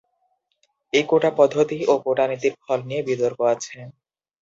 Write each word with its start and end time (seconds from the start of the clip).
এই 0.93 1.03
কোটা 1.09 1.29
পদ্ধতি 1.39 1.77
ও 1.87 1.93
কোটা 2.05 2.25
নীতির 2.29 2.53
ফল 2.61 2.79
নিয়ে 2.89 3.01
বিতর্ক 3.07 3.39
আছে। 3.53 3.75